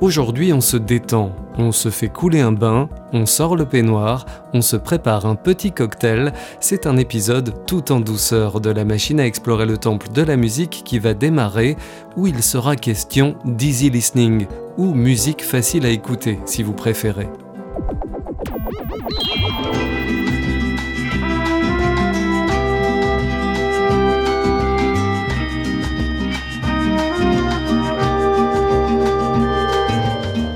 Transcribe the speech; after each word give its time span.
Aujourd'hui, 0.00 0.52
on 0.52 0.60
se 0.60 0.76
détend, 0.76 1.32
on 1.56 1.72
se 1.72 1.88
fait 1.88 2.08
couler 2.08 2.40
un 2.40 2.52
bain, 2.52 2.88
on 3.12 3.26
sort 3.26 3.56
le 3.56 3.64
peignoir, 3.64 4.26
on 4.52 4.60
se 4.60 4.76
prépare 4.76 5.24
un 5.24 5.34
petit 5.34 5.72
cocktail. 5.72 6.32
C'est 6.60 6.86
un 6.86 6.96
épisode 6.96 7.64
tout 7.66 7.92
en 7.92 8.00
douceur 8.00 8.60
de 8.60 8.70
la 8.70 8.84
machine 8.84 9.20
à 9.20 9.26
explorer 9.26 9.66
le 9.66 9.78
temple 9.78 10.08
de 10.12 10.22
la 10.22 10.36
musique 10.36 10.82
qui 10.84 10.98
va 10.98 11.14
démarrer, 11.14 11.76
où 12.16 12.26
il 12.26 12.42
sera 12.42 12.76
question 12.76 13.36
d'easy 13.44 13.88
listening, 13.88 14.46
ou 14.76 14.94
musique 14.94 15.44
facile 15.44 15.86
à 15.86 15.90
écouter 15.90 16.38
si 16.44 16.62
vous 16.62 16.74
préférez. 16.74 17.28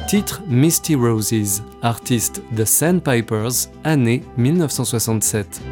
Titre 0.09 0.41
Misty 0.47 0.95
Roses, 0.95 1.62
artiste 1.83 2.41
The 2.57 2.65
Sandpipers, 2.65 3.69
année 3.84 4.23
1967. 4.39 5.62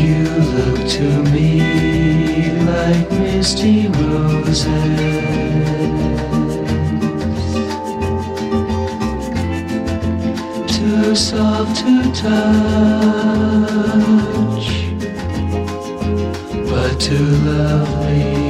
You 0.00 0.24
look 0.24 0.88
to 0.88 1.22
me 1.30 1.60
like 2.64 3.08
misty 3.12 3.86
roses. 3.86 4.66
Too 10.66 11.14
soft 11.14 11.76
to 11.76 12.12
touch, 12.12 12.26
but 16.68 16.98
too 16.98 17.24
lovely 17.46 18.45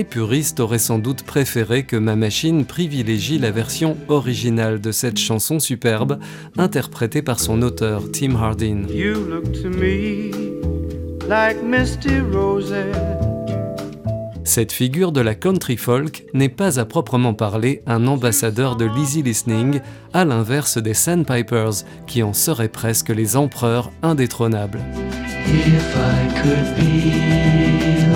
Les 0.00 0.04
puristes 0.04 0.60
auraient 0.60 0.78
sans 0.78 0.98
doute 0.98 1.24
préféré 1.24 1.82
que 1.82 1.94
ma 1.94 2.16
machine 2.16 2.64
privilégie 2.64 3.38
la 3.38 3.50
version 3.50 3.98
originale 4.08 4.80
de 4.80 4.92
cette 4.92 5.18
chanson 5.18 5.60
superbe, 5.60 6.18
interprétée 6.56 7.20
par 7.20 7.38
son 7.38 7.60
auteur 7.60 8.10
Tim 8.10 8.34
Hardin. 8.34 8.84
You 8.88 9.12
look 9.28 9.52
to 9.60 9.68
me 9.68 10.30
like 11.28 11.62
misty 11.62 12.18
roses. 12.32 12.72
Cette 14.42 14.72
figure 14.72 15.12
de 15.12 15.20
la 15.20 15.34
country 15.34 15.76
folk 15.76 16.24
n'est 16.32 16.48
pas 16.48 16.80
à 16.80 16.86
proprement 16.86 17.34
parler 17.34 17.82
un 17.84 18.06
ambassadeur 18.06 18.76
de 18.76 18.86
l'easy 18.86 19.22
listening, 19.22 19.80
à 20.14 20.24
l'inverse 20.24 20.78
des 20.78 20.94
Sandpipers, 20.94 21.84
qui 22.06 22.22
en 22.22 22.32
seraient 22.32 22.68
presque 22.68 23.10
les 23.10 23.36
empereurs 23.36 23.92
indétrônables. 24.02 24.80
If 25.46 25.94
I 25.94 26.40
could 26.40 26.74
be 26.78 28.09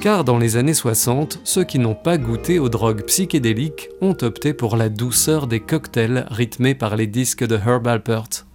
Car 0.00 0.24
dans 0.24 0.38
les 0.38 0.56
années 0.56 0.74
60, 0.74 1.40
ceux 1.44 1.64
qui 1.64 1.78
n'ont 1.78 1.94
pas 1.94 2.16
goûté 2.16 2.58
aux 2.58 2.70
drogues 2.70 3.02
psychédéliques 3.02 3.90
ont 4.00 4.16
opté 4.22 4.54
pour 4.54 4.76
la 4.76 4.88
douceur 4.88 5.46
des 5.46 5.60
cocktails 5.60 6.26
rythmés 6.30 6.74
par 6.74 6.96
les 6.96 7.06
disques 7.06 7.46
de 7.46 7.56
Herb 7.56 7.86
Alpert. 7.86 8.46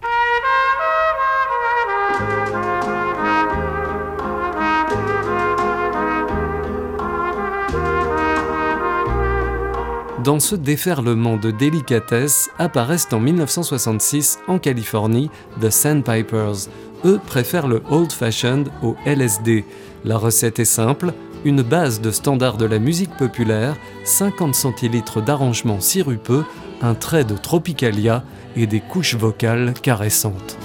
Dans 10.26 10.40
ce 10.40 10.56
déferlement 10.56 11.36
de 11.36 11.52
délicatesse 11.52 12.50
apparaissent 12.58 13.06
en 13.12 13.20
1966 13.20 14.40
en 14.48 14.58
Californie 14.58 15.30
The 15.60 15.70
Sandpipers. 15.70 16.68
Eux 17.06 17.20
préfèrent 17.24 17.68
le 17.68 17.82
old 17.88 18.10
fashioned 18.10 18.68
au 18.82 18.96
LSD. 19.06 19.64
La 20.04 20.18
recette 20.18 20.58
est 20.58 20.64
simple, 20.64 21.12
une 21.44 21.62
base 21.62 22.00
de 22.00 22.10
standard 22.10 22.56
de 22.56 22.64
la 22.64 22.80
musique 22.80 23.16
populaire, 23.16 23.76
50 24.04 24.56
centilitres 24.56 25.22
d'arrangement 25.22 25.80
sirupeux, 25.80 26.44
un 26.82 26.94
trait 26.94 27.24
de 27.24 27.36
tropicalia 27.36 28.24
et 28.56 28.66
des 28.66 28.80
couches 28.80 29.14
vocales 29.14 29.72
caressantes. 29.74 30.58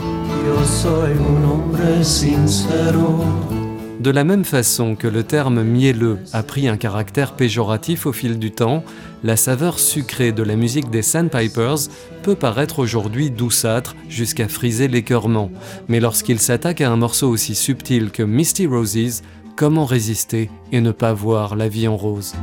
De 4.02 4.10
la 4.10 4.24
même 4.24 4.46
façon 4.46 4.96
que 4.96 5.08
le 5.08 5.22
terme 5.22 5.62
mielleux 5.62 6.18
a 6.34 6.42
pris 6.42 6.68
un 6.68 6.76
caractère 6.76 7.34
péjoratif 7.34 8.08
au 8.08 8.12
fil 8.12 8.40
du 8.40 8.50
temps, 8.50 8.84
la 9.24 9.36
saveur 9.36 9.78
sucrée 9.78 10.32
de 10.32 10.42
la 10.42 10.56
musique 10.56 10.90
des 10.90 11.04
Sandpipers 11.04 11.88
peut 12.24 12.34
paraître 12.34 12.80
aujourd'hui 12.80 13.30
douceâtre 13.30 13.96
jusqu'à 14.10 14.48
friser 14.48 14.88
l'écœurement. 14.88 15.52
Mais 15.88 16.00
lorsqu'il 16.00 16.40
s'attaque 16.40 16.82
à 16.82 16.90
un 16.90 16.96
morceau 16.96 17.30
aussi 17.30 17.54
subtil 17.54 18.10
que 18.10 18.24
Misty 18.24 18.66
Roses, 18.66 19.22
comment 19.56 19.86
résister 19.86 20.50
et 20.72 20.82
ne 20.82 20.92
pas 20.92 21.14
voir 21.14 21.56
la 21.56 21.70
vie 21.70 21.88
en 21.88 21.96
rose? 21.96 22.34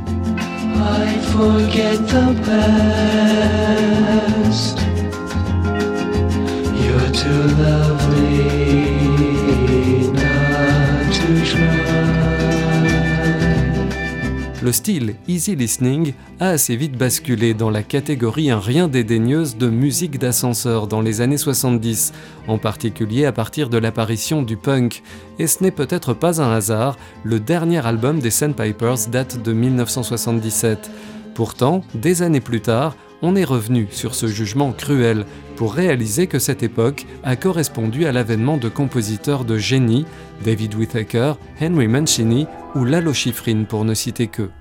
Le 14.69 14.73
style 14.73 15.15
easy 15.27 15.55
listening 15.55 16.13
a 16.39 16.49
assez 16.49 16.75
vite 16.75 16.95
basculé 16.95 17.55
dans 17.55 17.71
la 17.71 17.81
catégorie 17.81 18.51
un 18.51 18.59
rien 18.59 18.87
dédaigneuse 18.87 19.57
de 19.57 19.67
musique 19.67 20.19
d'ascenseur 20.19 20.85
dans 20.85 21.01
les 21.01 21.21
années 21.21 21.39
70, 21.39 22.13
en 22.47 22.59
particulier 22.59 23.25
à 23.25 23.31
partir 23.31 23.71
de 23.71 23.79
l'apparition 23.79 24.43
du 24.43 24.57
punk. 24.57 25.01
Et 25.39 25.47
ce 25.47 25.63
n'est 25.63 25.71
peut-être 25.71 26.13
pas 26.13 26.39
un 26.39 26.51
hasard, 26.51 26.99
le 27.23 27.39
dernier 27.39 27.83
album 27.83 28.19
des 28.19 28.29
Sandpipers 28.29 29.07
date 29.11 29.41
de 29.41 29.53
1977. 29.53 30.91
Pourtant, 31.33 31.81
des 31.95 32.21
années 32.21 32.39
plus 32.39 32.61
tard, 32.61 32.95
on 33.23 33.35
est 33.35 33.45
revenu 33.45 33.87
sur 33.89 34.13
ce 34.13 34.27
jugement 34.27 34.71
cruel 34.71 35.25
pour 35.55 35.73
réaliser 35.73 36.27
que 36.27 36.37
cette 36.37 36.61
époque 36.61 37.07
a 37.23 37.35
correspondu 37.35 38.05
à 38.05 38.11
l'avènement 38.11 38.57
de 38.57 38.69
compositeurs 38.69 39.45
de 39.45 39.57
génie, 39.57 40.05
David 40.45 40.75
Whittaker, 40.75 41.33
Henry 41.59 41.87
Mancini 41.87 42.45
ou 42.75 42.85
Lalo 42.85 43.13
Schifrin 43.13 43.63
pour 43.63 43.83
ne 43.83 43.95
citer 43.95 44.27
que. 44.27 44.51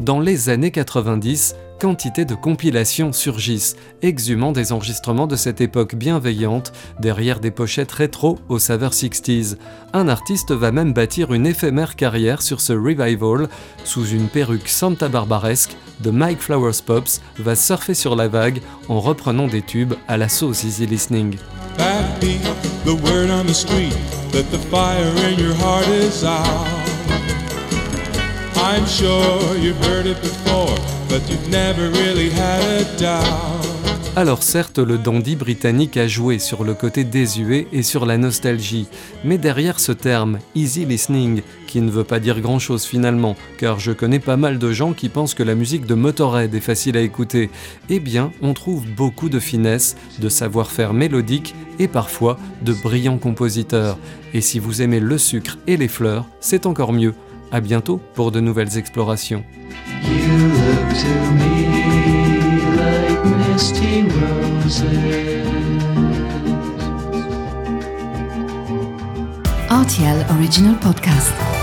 Dans 0.00 0.18
les 0.18 0.48
années 0.48 0.70
90, 0.70 1.56
quantité 1.78 2.24
de 2.24 2.34
compilations 2.34 3.12
surgissent, 3.12 3.76
exhumant 4.00 4.50
des 4.50 4.72
enregistrements 4.72 5.26
de 5.26 5.36
cette 5.36 5.60
époque 5.60 5.94
bienveillante, 5.94 6.72
derrière 7.00 7.38
des 7.38 7.50
pochettes 7.50 7.92
rétro 7.92 8.38
aux 8.48 8.58
saveurs 8.58 8.94
60s. 8.94 9.56
Un 9.92 10.08
artiste 10.08 10.52
va 10.52 10.72
même 10.72 10.94
bâtir 10.94 11.34
une 11.34 11.46
éphémère 11.46 11.96
carrière 11.96 12.40
sur 12.40 12.62
ce 12.62 12.72
revival. 12.72 13.50
Sous 13.84 14.06
une 14.06 14.28
perruque 14.28 14.70
Santa 14.70 15.10
Barbaresque, 15.10 15.76
de 16.00 16.10
Mike 16.10 16.40
Flowers 16.40 16.80
Pops 16.86 17.20
va 17.38 17.54
surfer 17.54 17.92
sur 17.92 18.16
la 18.16 18.28
vague 18.28 18.62
en 18.88 19.00
reprenant 19.00 19.48
des 19.48 19.60
tubes 19.60 19.92
à 20.08 20.16
la 20.16 20.30
sauce 20.30 20.64
easy 20.64 20.86
listening. 20.86 21.36
I'm 28.72 28.86
sure 28.86 29.58
you've 29.58 29.84
heard 29.84 30.06
it 30.06 30.20
before, 30.22 30.72
but 31.08 31.28
you've 31.28 31.50
never 31.50 31.90
really 31.90 32.30
had 32.30 32.62
a 32.62 32.84
doubt. 33.00 33.66
Alors 34.14 34.44
certes, 34.44 34.78
le 34.78 34.96
dandy 34.96 35.34
britannique 35.34 35.96
a 35.96 36.06
joué 36.06 36.38
sur 36.38 36.62
le 36.62 36.74
côté 36.74 37.02
désuet 37.02 37.66
et 37.72 37.82
sur 37.82 38.06
la 38.06 38.16
nostalgie, 38.16 38.86
mais 39.24 39.38
derrière 39.38 39.80
ce 39.80 39.90
terme, 39.90 40.38
easy 40.54 40.84
listening, 40.84 41.42
qui 41.66 41.80
ne 41.80 41.90
veut 41.90 42.04
pas 42.04 42.20
dire 42.20 42.40
grand-chose 42.40 42.84
finalement, 42.84 43.34
car 43.58 43.80
je 43.80 43.90
connais 43.90 44.20
pas 44.20 44.36
mal 44.36 44.58
de 44.58 44.72
gens 44.72 44.92
qui 44.92 45.08
pensent 45.08 45.34
que 45.34 45.42
la 45.42 45.56
musique 45.56 45.86
de 45.86 45.94
Motorhead 45.94 46.54
est 46.54 46.60
facile 46.60 46.96
à 46.96 47.00
écouter, 47.00 47.50
eh 47.88 47.98
bien, 47.98 48.30
on 48.40 48.54
trouve 48.54 48.86
beaucoup 48.86 49.28
de 49.28 49.40
finesse, 49.40 49.96
de 50.20 50.28
savoir-faire 50.28 50.92
mélodique 50.92 51.56
et 51.80 51.88
parfois 51.88 52.38
de 52.62 52.72
brillants 52.72 53.18
compositeurs. 53.18 53.98
Et 54.32 54.40
si 54.40 54.60
vous 54.60 54.80
aimez 54.80 55.00
le 55.00 55.18
sucre 55.18 55.58
et 55.66 55.76
les 55.76 55.88
fleurs, 55.88 56.26
c'est 56.38 56.66
encore 56.66 56.92
mieux. 56.92 57.14
À 57.52 57.60
bientôt 57.60 58.00
pour 58.14 58.30
de 58.30 58.40
nouvelles 58.40 58.78
explorations. 58.78 59.44
RTL 69.70 70.26
Original 70.30 70.76
Podcast. 70.80 71.59